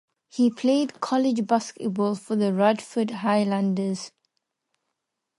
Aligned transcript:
He 0.29 0.49
played 0.49 0.99
college 0.99 1.45
basketball 1.45 2.15
for 2.15 2.35
the 2.35 2.51
Radford 2.55 3.11
Highlanders. 3.11 4.11